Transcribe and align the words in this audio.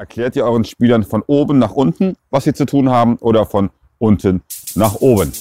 Erklärt 0.00 0.36
ihr 0.36 0.44
euren 0.44 0.64
Spielern 0.64 1.02
von 1.02 1.24
oben 1.26 1.58
nach 1.58 1.72
unten, 1.72 2.14
was 2.30 2.44
sie 2.44 2.54
zu 2.54 2.66
tun 2.66 2.88
haben, 2.88 3.16
oder 3.16 3.44
von 3.44 3.70
unten 3.98 4.42
nach 4.76 4.94
oben? 4.94 5.32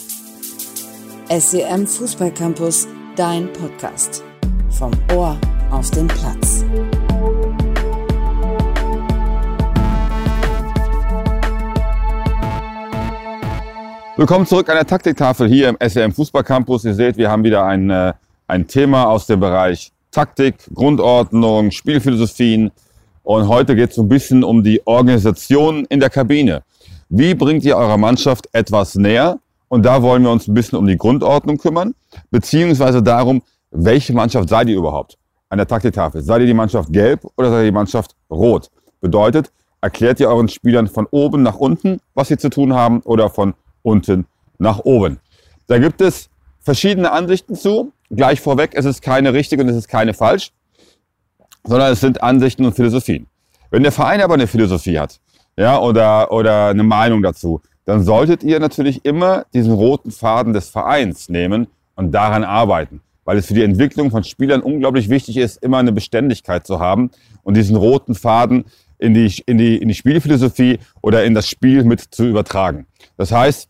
SCM 1.29 1.85
Fußballcampus, 1.85 2.87
dein 3.15 3.53
Podcast. 3.53 4.23
Vom 4.71 4.89
Ohr 5.13 5.37
auf 5.69 5.91
den 5.91 6.07
Platz. 6.07 6.65
Willkommen 14.15 14.47
zurück 14.47 14.69
an 14.69 14.75
der 14.77 14.87
Taktiktafel 14.87 15.47
hier 15.47 15.69
im 15.69 15.77
SCM 15.87 16.13
Fußballcampus. 16.13 16.83
Ihr 16.85 16.95
seht, 16.95 17.17
wir 17.17 17.29
haben 17.29 17.43
wieder 17.43 17.63
ein, 17.63 17.91
äh, 17.91 18.13
ein 18.47 18.65
Thema 18.65 19.05
aus 19.05 19.27
dem 19.27 19.39
Bereich 19.39 19.91
Taktik, 20.09 20.55
Grundordnung, 20.73 21.69
Spielphilosophien, 21.69 22.71
und 23.27 23.49
heute 23.49 23.75
geht 23.75 23.91
es 23.91 23.97
ein 23.97 24.07
bisschen 24.07 24.41
um 24.41 24.63
die 24.63 24.81
Organisation 24.87 25.83
in 25.89 25.99
der 25.99 26.09
Kabine. 26.09 26.63
Wie 27.09 27.35
bringt 27.35 27.65
ihr 27.65 27.75
eurer 27.75 27.97
Mannschaft 27.97 28.47
etwas 28.53 28.95
näher? 28.95 29.39
Und 29.67 29.85
da 29.85 30.01
wollen 30.01 30.23
wir 30.23 30.31
uns 30.31 30.47
ein 30.47 30.53
bisschen 30.53 30.77
um 30.77 30.87
die 30.87 30.95
Grundordnung 30.95 31.57
kümmern, 31.57 31.93
beziehungsweise 32.31 33.03
darum, 33.03 33.41
welche 33.69 34.13
Mannschaft 34.13 34.47
seid 34.47 34.69
ihr 34.69 34.77
überhaupt 34.77 35.17
an 35.49 35.57
der 35.57 35.67
Taktiktafel? 35.67 36.21
Seid 36.21 36.39
ihr 36.39 36.47
die 36.47 36.53
Mannschaft 36.53 36.93
gelb 36.93 37.27
oder 37.35 37.49
seid 37.49 37.63
ihr 37.63 37.71
die 37.71 37.75
Mannschaft 37.75 38.15
rot? 38.31 38.69
Bedeutet, 39.01 39.51
erklärt 39.81 40.21
ihr 40.21 40.29
euren 40.29 40.47
Spielern 40.47 40.87
von 40.87 41.05
oben 41.11 41.43
nach 41.43 41.57
unten, 41.57 41.99
was 42.13 42.29
sie 42.29 42.37
zu 42.37 42.49
tun 42.49 42.73
haben, 42.73 43.01
oder 43.01 43.29
von 43.29 43.55
unten 43.81 44.25
nach 44.57 44.79
oben? 44.85 45.19
Da 45.67 45.79
gibt 45.79 45.99
es 45.99 46.29
verschiedene 46.61 47.11
Ansichten 47.11 47.55
zu. 47.55 47.91
Gleich 48.09 48.39
vorweg, 48.39 48.71
es 48.73 48.85
ist 48.85 49.01
keine 49.01 49.33
richtige 49.33 49.61
und 49.63 49.67
es 49.67 49.75
ist 49.75 49.89
keine 49.89 50.13
falsch 50.13 50.53
sondern 51.67 51.91
es 51.91 51.99
sind 51.99 52.23
Ansichten 52.23 52.65
und 52.65 52.73
Philosophien. 52.73 53.27
Wenn 53.69 53.83
der 53.83 53.91
Verein 53.91 54.21
aber 54.21 54.33
eine 54.33 54.47
Philosophie 54.47 54.97
hat, 54.97 55.19
ja, 55.57 55.79
oder, 55.79 56.31
oder 56.31 56.67
eine 56.69 56.83
Meinung 56.83 57.21
dazu, 57.21 57.61
dann 57.85 58.03
solltet 58.03 58.43
ihr 58.43 58.59
natürlich 58.59 59.05
immer 59.05 59.45
diesen 59.53 59.73
roten 59.73 60.11
Faden 60.11 60.53
des 60.53 60.69
Vereins 60.69 61.29
nehmen 61.29 61.67
und 61.95 62.11
daran 62.11 62.43
arbeiten. 62.43 63.01
Weil 63.25 63.37
es 63.37 63.47
für 63.47 63.53
die 63.53 63.63
Entwicklung 63.63 64.11
von 64.11 64.23
Spielern 64.23 64.61
unglaublich 64.61 65.09
wichtig 65.09 65.37
ist, 65.37 65.61
immer 65.61 65.77
eine 65.77 65.91
Beständigkeit 65.91 66.65
zu 66.65 66.79
haben 66.79 67.11
und 67.43 67.57
diesen 67.57 67.75
roten 67.75 68.15
Faden 68.15 68.65
in 68.99 69.13
die, 69.13 69.43
in 69.45 69.57
die, 69.57 69.77
in 69.77 69.89
die 69.89 69.95
Spielphilosophie 69.95 70.79
oder 71.01 71.25
in 71.25 71.33
das 71.33 71.47
Spiel 71.49 71.83
mit 71.83 72.01
zu 72.01 72.25
übertragen. 72.25 72.87
Das 73.17 73.31
heißt, 73.31 73.69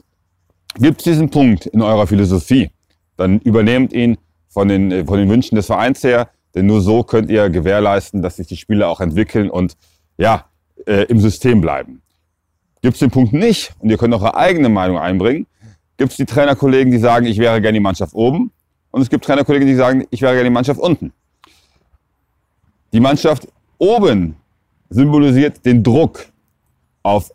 gibt 0.75 1.00
es 1.00 1.06
diesen 1.06 1.30
Punkt 1.30 1.66
in 1.66 1.81
eurer 1.81 2.06
Philosophie, 2.06 2.70
dann 3.16 3.40
übernehmt 3.40 3.94
ihn 3.94 4.18
von 4.48 4.68
den, 4.68 5.06
von 5.06 5.18
den 5.18 5.30
Wünschen 5.30 5.56
des 5.56 5.66
Vereins 5.66 6.03
her, 6.03 6.30
denn 6.58 6.66
nur 6.66 6.81
so 6.81 7.03
könnt 7.03 7.30
ihr 7.30 7.52
gewährleisten, 7.52 8.23
dass 8.23 8.38
sich 8.38 8.47
die 8.47 8.58
Spieler 8.58 8.89
auch 8.89 9.00
entwickeln 9.00 9.52
und 9.52 9.77
ja, 10.17 10.45
äh, 10.88 11.03
im 11.03 11.19
System 11.19 11.61
bleiben. 11.61 12.02
Gibt 12.81 12.95
es 12.95 13.00
den 13.00 13.11
Punkt 13.11 13.31
nicht 13.31 13.73
und 13.77 13.91
ihr 13.91 13.97
könnt 13.97 14.11
eure 14.11 14.36
eigene 14.36 14.67
Meinung 14.67 14.97
einbringen, 14.97 15.45
gibt 15.97 16.11
es 16.11 16.17
die 16.17 16.25
Trainerkollegen, 16.25 16.91
die 16.91 16.97
sagen, 16.97 17.28
ich 17.28 17.38
wäre 17.38 17.61
gerne 17.61 17.78
die 17.78 17.83
Mannschaft 17.83 18.16
oben 18.16 18.52
und 18.89 19.02
es 19.02 19.09
gibt 19.09 19.23
Trainerkollegen, 19.23 19.67
die 19.67 19.75
sagen, 19.75 20.08
ich 20.09 20.19
wäre 20.23 20.33
gerne 20.33 20.50
die 20.50 20.53
Mannschaft 20.53 20.80
unten. 20.80 21.13
Die 22.91 23.00
Mannschaft 23.00 23.47
oben 23.78 24.35
symbolisiert 24.89 25.63
den 25.63 25.83
Druck 25.83 26.25
auf, 27.03 27.31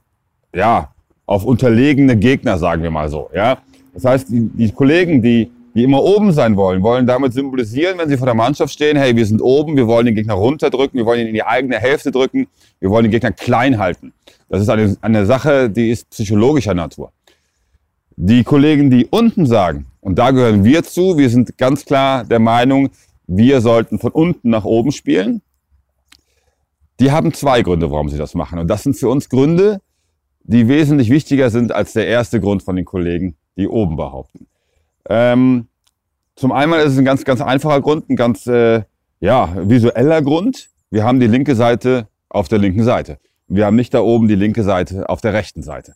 ja, 0.53 0.93
auf 1.27 1.45
unterlegene 1.45 2.17
Gegner, 2.17 2.59
sagen 2.59 2.83
wir 2.83 2.91
mal 2.91 3.09
so. 3.09 3.31
Ja? 3.33 3.59
Das 3.95 4.05
heißt, 4.05 4.31
die, 4.31 4.49
die 4.49 4.73
Kollegen, 4.73 5.23
die 5.23 5.53
die 5.75 5.85
immer 5.85 6.03
oben 6.03 6.33
sein 6.33 6.57
wollen, 6.57 6.83
wollen 6.83 7.07
damit 7.07 7.33
symbolisieren, 7.33 7.99
wenn 7.99 8.09
sie 8.09 8.19
vor 8.19 8.27
der 8.27 8.35
Mannschaft 8.35 8.73
stehen, 8.73 8.97
hey, 8.97 9.17
wir 9.17 9.25
sind 9.25 9.41
oben, 9.41 9.77
wir 9.77 9.87
wollen 9.87 10.07
den 10.07 10.15
Gegner 10.15 10.35
runterdrücken, 10.35 10.99
wir 10.99 11.07
wollen 11.07 11.21
ihn 11.21 11.29
in 11.29 11.35
die 11.35 11.43
eigene 11.43 11.79
Hälfte 11.79 12.11
drücken, 12.11 12.47
wir 12.81 12.91
wollen 12.91 13.05
den 13.05 13.11
Gegner 13.11 13.33
klein 13.33 13.79
halten. 13.79 14.13
Das 14.49 14.61
ist 14.61 14.69
eine, 14.69 14.97
eine 15.01 15.25
Sache, 15.25 15.71
die 15.71 15.91
ist 15.91 16.11
psychologischer 16.11 16.75
Natur. 16.75 17.11
Die 18.17 18.45
Kollegen, 18.45 18.91
die 18.91 19.07
unten 19.07 19.47
sagen, 19.47 19.87
und 20.01 20.19
da 20.19 20.31
gehören 20.31 20.65
wir 20.65 20.83
zu, 20.83 21.17
wir 21.17 21.31
sind 21.31 21.57
ganz 21.57 21.85
klar 21.85 22.25
der 22.25 22.39
Meinung, 22.39 22.91
wir 23.27 23.61
sollten 23.61 23.99
von 23.99 24.11
unten 24.11 24.51
nach 24.51 24.65
oben 24.65 24.93
spielen. 24.93 25.41
Die 27.01 27.11
haben 27.11 27.33
zwei 27.33 27.63
Gründe, 27.63 27.91
warum 27.91 28.11
sie 28.11 28.19
das 28.19 28.35
machen. 28.35 28.59
Und 28.59 28.69
das 28.69 28.83
sind 28.83 28.97
für 28.97 29.09
uns 29.09 29.29
Gründe, 29.29 29.81
die 30.43 30.69
wesentlich 30.69 31.09
wichtiger 31.09 31.51
sind 31.51 31.73
als 31.73 31.95
der 31.95 32.07
erste 32.07 32.41
Grund 32.41 32.63
von 32.63 32.77
den 32.77 32.85
Kollegen, 32.85 33.37
die 33.57 33.69
oben 33.69 33.97
behaupten. 33.97 34.47
Ähm, 35.09 35.69
zum 36.37 36.53
einen 36.53 36.73
ist 36.75 36.93
es 36.93 36.99
ein 36.99 37.05
ganz, 37.05 37.25
ganz 37.25 37.41
einfacher 37.41 37.81
Grund, 37.81 38.09
ein 38.09 38.17
ganz 38.17 38.47
äh, 38.47 38.83
ja, 39.21 39.55
visueller 39.57 40.23
Grund. 40.23 40.71
Wir 40.91 41.05
haben 41.05 41.21
die 41.21 41.27
linke 41.27 41.55
Seite 41.55 42.09
auf 42.29 42.49
der 42.49 42.59
linken 42.59 42.85
Seite. 42.85 43.19
Wir 43.49 43.67
haben 43.67 43.77
nicht 43.77 43.93
da 43.95 44.01
oben 44.01 44.29
die 44.29 44.35
linke 44.35 44.63
Seite 44.63 45.09
auf 45.09 45.21
der 45.21 45.33
rechten 45.33 45.63
Seite. 45.63 45.95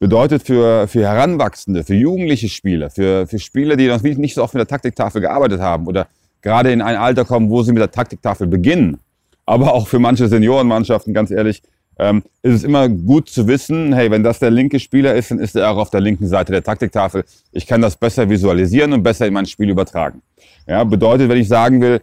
Bedeutet 0.00 0.42
für, 0.42 0.88
für 0.88 1.02
Heranwachsende, 1.02 1.84
für 1.84 1.94
jugendliche 1.94 2.48
Spieler, 2.48 2.90
für, 2.90 3.26
für 3.26 3.38
Spieler, 3.38 3.76
die 3.76 3.86
noch 3.88 4.02
nicht 4.02 4.34
so 4.34 4.42
oft 4.42 4.54
mit 4.54 4.60
der 4.60 4.66
Taktiktafel 4.66 5.20
gearbeitet 5.20 5.60
haben 5.60 5.86
oder 5.86 6.08
gerade 6.42 6.72
in 6.72 6.82
ein 6.82 6.96
Alter 6.96 7.24
kommen, 7.24 7.50
wo 7.50 7.62
sie 7.62 7.72
mit 7.72 7.80
der 7.80 7.90
Taktiktafel 7.90 8.46
beginnen, 8.46 8.98
aber 9.46 9.72
auch 9.72 9.86
für 9.86 9.98
manche 9.98 10.28
Seniorenmannschaften, 10.28 11.14
ganz 11.14 11.30
ehrlich, 11.30 11.62
ähm, 11.98 12.22
ist 12.42 12.54
es 12.54 12.64
immer 12.64 12.88
gut 12.88 13.28
zu 13.28 13.46
wissen, 13.46 13.92
hey, 13.92 14.10
wenn 14.10 14.22
das 14.22 14.38
der 14.38 14.50
linke 14.50 14.80
Spieler 14.80 15.14
ist, 15.14 15.30
dann 15.30 15.38
ist 15.38 15.56
er 15.56 15.70
auch 15.70 15.76
auf 15.76 15.90
der 15.90 16.00
linken 16.00 16.26
Seite 16.26 16.52
der 16.52 16.62
Taktiktafel. 16.62 17.24
Ich 17.52 17.66
kann 17.66 17.80
das 17.80 17.96
besser 17.96 18.28
visualisieren 18.28 18.92
und 18.92 19.02
besser 19.02 19.26
in 19.26 19.34
mein 19.34 19.46
Spiel 19.46 19.70
übertragen. 19.70 20.22
Ja, 20.66 20.84
bedeutet, 20.84 21.28
wenn 21.28 21.38
ich 21.38 21.48
sagen 21.48 21.80
will, 21.80 22.00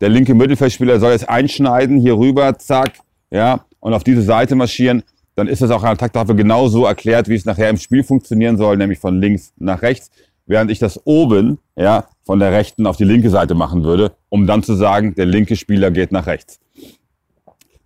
der 0.00 0.10
linke 0.10 0.34
Mittelfeldspieler 0.34 1.00
soll 1.00 1.12
jetzt 1.12 1.28
einschneiden, 1.28 1.98
hier 1.98 2.16
rüber, 2.16 2.58
zack, 2.58 2.92
ja, 3.30 3.64
und 3.80 3.94
auf 3.94 4.04
diese 4.04 4.22
Seite 4.22 4.54
marschieren, 4.54 5.02
dann 5.34 5.48
ist 5.48 5.62
das 5.62 5.70
auch 5.70 5.82
an 5.82 5.90
der 5.90 5.98
Takttafel 5.98 6.34
genau 6.34 6.68
so 6.68 6.86
erklärt, 6.86 7.28
wie 7.28 7.34
es 7.34 7.44
nachher 7.44 7.70
im 7.70 7.76
Spiel 7.76 8.02
funktionieren 8.02 8.56
soll, 8.56 8.76
nämlich 8.76 8.98
von 8.98 9.20
links 9.20 9.52
nach 9.58 9.82
rechts, 9.82 10.10
während 10.46 10.70
ich 10.70 10.78
das 10.78 11.00
oben, 11.04 11.58
ja, 11.76 12.06
von 12.24 12.38
der 12.38 12.52
rechten 12.52 12.86
auf 12.86 12.96
die 12.96 13.04
linke 13.04 13.30
Seite 13.30 13.54
machen 13.54 13.84
würde, 13.84 14.12
um 14.28 14.46
dann 14.46 14.62
zu 14.62 14.74
sagen, 14.74 15.14
der 15.14 15.26
linke 15.26 15.56
Spieler 15.56 15.90
geht 15.90 16.12
nach 16.12 16.26
rechts. 16.26 16.58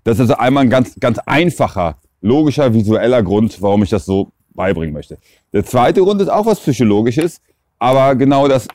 Das 0.05 0.15
ist 0.15 0.23
also 0.23 0.37
einmal 0.37 0.65
ein 0.65 0.71
ganz, 0.71 0.95
ganz 0.99 1.19
einfacher, 1.27 1.97
logischer, 2.21 2.73
visueller 2.73 3.23
Grund, 3.23 3.61
warum 3.61 3.83
ich 3.83 3.91
das 3.91 4.05
so 4.05 4.31
beibringen 4.55 4.95
möchte. 4.95 5.19
Der 5.53 5.65
zweite 5.65 6.01
Grund 6.01 6.21
ist 6.21 6.29
auch 6.29 6.47
was 6.47 6.61
Psychologisches, 6.61 7.41
aber 7.79 8.15
genau 8.15 8.49
das 8.49 8.69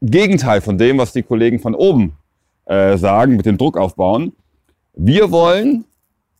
Gegenteil 0.00 0.60
von 0.60 0.78
dem, 0.78 0.98
was 0.98 1.12
die 1.12 1.22
Kollegen 1.22 1.58
von 1.58 1.74
oben 1.74 2.12
äh, 2.66 2.96
sagen, 2.96 3.36
mit 3.36 3.46
dem 3.46 3.58
Druck 3.58 3.76
aufbauen. 3.76 4.32
Wir 4.94 5.30
wollen 5.30 5.84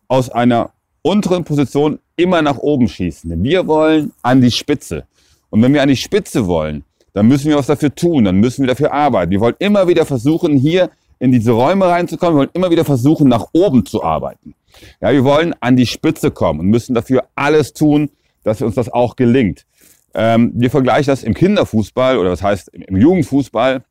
aus 0.09 0.31
einer 0.31 0.70
unteren 1.03 1.44
Position 1.44 1.99
immer 2.16 2.43
nach 2.43 2.59
oben 2.59 2.88
schießen. 2.88 3.43
Wir 3.43 3.66
wollen 3.66 4.12
an 4.22 4.41
die 4.41 4.50
Spitze. 4.50 5.06
Und 5.50 5.62
wenn 5.62 5.72
wir 5.72 5.82
an 5.82 5.88
die 5.88 5.97
Spitze 5.97 6.47
wollen, 6.47 6.84
dann 7.12 7.26
müssen 7.26 7.49
wir 7.49 7.56
was 7.56 7.66
dafür 7.66 7.94
tun, 7.94 8.25
dann 8.25 8.37
müssen 8.37 8.62
wir 8.62 8.69
dafür 8.69 8.93
arbeiten. 8.93 9.31
Wir 9.32 9.41
wollen 9.41 9.56
immer 9.59 9.88
wieder 9.88 10.06
versuchen, 10.06 10.56
hier 10.56 10.91
in 11.20 11.31
diese 11.31 11.53
Räume 11.53 11.86
reinzukommen. 11.86 12.34
Wir 12.34 12.38
wollen 12.41 12.50
immer 12.54 12.70
wieder 12.70 12.84
versuchen, 12.84 13.28
nach 13.28 13.47
oben 13.53 13.86
zu 13.86 14.03
arbeiten. 14.03 14.54
Ja, 15.00 15.12
wir 15.12 15.22
wollen 15.22 15.54
an 15.60 15.76
die 15.76 15.86
Spitze 15.86 16.31
kommen 16.31 16.60
und 16.60 16.66
müssen 16.66 16.94
dafür 16.94 17.25
alles 17.36 17.72
tun, 17.72 18.10
dass 18.42 18.62
uns 18.62 18.75
das 18.75 18.88
auch 18.88 19.14
gelingt. 19.14 19.66
Ähm, 20.14 20.53
wir 20.54 20.70
vergleichen 20.70 21.12
das 21.12 21.22
im 21.22 21.34
Kinderfußball 21.34 22.19
oder 22.19 22.31
was 22.31 22.42
heißt 22.42 22.69
im 22.70 22.97
Jugendfußball, 22.97 23.84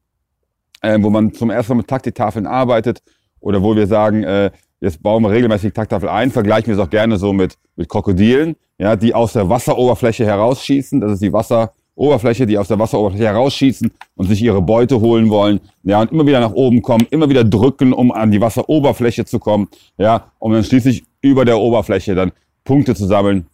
äh, 0.81 0.97
wo 1.01 1.09
man 1.09 1.33
zum 1.33 1.49
ersten 1.49 1.73
Mal 1.73 1.77
mit 1.77 1.87
Taktiktafeln 1.87 2.47
arbeitet 2.47 3.01
oder 3.39 3.61
wo 3.61 3.75
wir 3.75 3.87
sagen, 3.87 4.23
äh, 4.23 4.51
jetzt 4.81 5.01
bauen 5.01 5.23
wir 5.23 5.29
regelmäßig 5.29 5.73
Takttafel 5.73 6.09
ein, 6.09 6.31
vergleichen 6.31 6.67
wir 6.67 6.75
es 6.75 6.85
auch 6.85 6.89
gerne 6.89 7.17
so 7.17 7.31
mit, 7.31 7.57
mit 7.75 7.87
Krokodilen, 7.89 8.55
ja, 8.79 8.95
die 8.95 9.13
aus 9.13 9.33
der 9.33 9.49
Wasseroberfläche 9.49 10.25
herausschießen. 10.25 10.99
Das 10.99 11.13
ist 11.13 11.21
die 11.21 11.31
Wasser, 11.31 11.73
Oberfläche, 11.99 12.45
die 12.45 12.57
aus 12.57 12.67
der 12.67 12.79
Wasseroberfläche 12.79 13.25
herausschießen 13.25 13.91
und 14.15 14.27
sich 14.27 14.41
ihre 14.41 14.61
Beute 14.61 14.99
holen 14.99 15.29
wollen, 15.29 15.59
ja, 15.83 16.01
und 16.01 16.11
immer 16.11 16.25
wieder 16.25 16.39
nach 16.39 16.53
oben 16.53 16.81
kommen, 16.81 17.05
immer 17.09 17.29
wieder 17.29 17.43
drücken, 17.43 17.93
um 17.93 18.11
an 18.11 18.31
die 18.31 18.41
Wasseroberfläche 18.41 19.25
zu 19.25 19.39
kommen, 19.39 19.67
ja, 19.97 20.31
um 20.39 20.53
dann 20.53 20.63
schließlich 20.63 21.03
über 21.21 21.45
der 21.45 21.59
Oberfläche 21.59 22.15
dann 22.15 22.31
Punkte 22.63 22.95
zu 22.95 23.05
sammeln, 23.05 23.47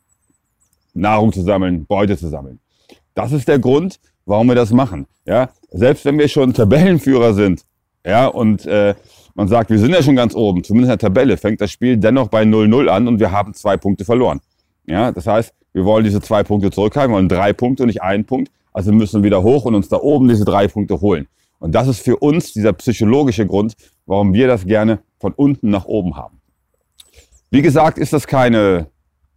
Nahrung 0.94 1.34
zu 1.34 1.42
sammeln, 1.42 1.86
Beute 1.86 2.18
zu 2.18 2.30
sammeln. 2.30 2.60
Das 3.16 3.32
ist 3.32 3.48
der 3.48 3.60
Grund, 3.60 4.00
warum 4.26 4.48
wir 4.48 4.56
das 4.56 4.72
machen, 4.72 5.08
ja. 5.26 5.50
Selbst 5.72 6.06
wenn 6.06 6.18
wir 6.18 6.28
schon 6.28 6.54
Tabellenführer 6.54 7.34
sind, 7.34 7.64
ja, 8.06 8.28
und 8.28 8.66
äh, 8.68 8.94
man 9.34 9.48
sagt, 9.48 9.70
wir 9.70 9.80
sind 9.80 9.92
ja 9.92 10.04
schon 10.04 10.16
ganz 10.16 10.36
oben, 10.36 10.64
zumindest 10.64 10.94
in 10.94 11.00
der 11.00 11.10
Tabelle, 11.10 11.38
fängt 11.38 11.60
das 11.62 11.72
Spiel 11.72 11.98
dennoch 11.98 12.30
bei 12.30 12.44
0-0 12.44 12.88
an 12.88 13.08
und 13.08 13.20
wir 13.20 13.32
haben 13.32 13.54
zwei 13.54 13.76
Punkte 13.76 14.06
verloren. 14.06 14.40
Ja, 14.86 15.12
das 15.12 15.26
heißt, 15.28 15.54
wir 15.76 15.84
wollen 15.84 16.06
diese 16.06 16.22
zwei 16.22 16.42
Punkte 16.42 16.72
zurückhalten, 16.72 17.12
wir 17.12 17.18
wollen 17.18 17.28
drei 17.28 17.52
Punkte 17.52 17.84
und 17.84 17.88
nicht 17.88 18.02
einen 18.02 18.24
Punkt. 18.24 18.50
Also 18.72 18.94
müssen 18.94 19.22
wir 19.22 19.26
wieder 19.26 19.44
hoch 19.44 19.66
und 19.66 19.76
uns 19.76 19.90
da 19.90 19.98
oben 19.98 20.30
diese 20.30 20.46
drei 20.46 20.70
Punkte 20.70 21.02
holen. 21.02 21.28
Und 21.60 21.76
das 21.76 21.90
ist 21.90 22.00
für 22.00 22.16
uns 22.16 22.54
dieser 22.54 22.72
psychologische 22.72 23.46
Grund, 23.46 23.76
warum 24.06 24.34
wir 24.34 24.48
das 24.48 24.66
gerne 24.66 25.00
von 25.20 25.34
unten 25.34 25.70
nach 25.70 25.84
oben 25.84 26.16
haben. 26.16 26.40
Wie 27.52 27.62
gesagt, 27.62 27.98
ist 27.98 28.14
das 28.14 28.26
keine, 28.26 28.88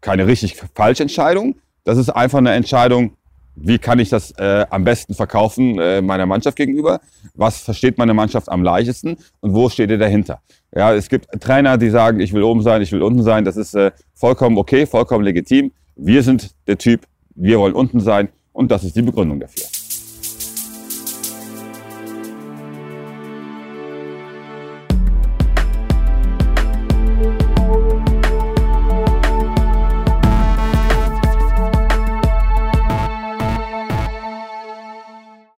keine 0.00 0.28
richtig 0.28 0.56
falsche 0.74 1.02
Entscheidung. 1.02 1.56
Das 1.82 1.98
ist 1.98 2.08
einfach 2.08 2.38
eine 2.38 2.52
Entscheidung, 2.52 3.16
wie 3.56 3.78
kann 3.78 3.98
ich 3.98 4.08
das 4.08 4.30
äh, 4.38 4.64
am 4.70 4.84
besten 4.84 5.14
verkaufen 5.14 5.80
äh, 5.80 6.00
meiner 6.00 6.26
Mannschaft 6.26 6.56
gegenüber? 6.56 7.00
Was 7.34 7.62
versteht 7.62 7.98
meine 7.98 8.14
Mannschaft 8.14 8.48
am 8.48 8.62
leichtesten 8.62 9.16
und 9.40 9.54
wo 9.54 9.68
steht 9.68 9.90
ihr 9.90 9.98
dahinter? 9.98 10.40
Ja, 10.72 10.94
es 10.94 11.08
gibt 11.08 11.26
Trainer, 11.40 11.78
die 11.78 11.90
sagen, 11.90 12.20
ich 12.20 12.32
will 12.32 12.44
oben 12.44 12.62
sein, 12.62 12.80
ich 12.80 12.92
will 12.92 13.02
unten 13.02 13.24
sein. 13.24 13.44
Das 13.44 13.56
ist 13.56 13.74
äh, 13.74 13.90
vollkommen 14.14 14.56
okay, 14.56 14.86
vollkommen 14.86 15.24
legitim. 15.24 15.72
Wir 16.00 16.22
sind 16.22 16.54
der 16.68 16.78
Typ, 16.78 17.06
wir 17.34 17.58
wollen 17.58 17.74
unten 17.74 17.98
sein 17.98 18.28
und 18.52 18.70
das 18.70 18.84
ist 18.84 18.94
die 18.94 19.02
Begründung 19.02 19.40
dafür. 19.40 19.66